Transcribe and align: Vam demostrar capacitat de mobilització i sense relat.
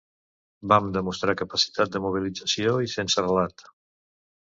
Vam 0.73 0.87
demostrar 0.95 1.35
capacitat 1.43 1.93
de 1.99 2.03
mobilització 2.09 2.75
i 2.89 2.93
sense 2.99 3.29
relat. 3.31 3.71